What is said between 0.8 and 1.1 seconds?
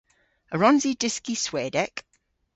i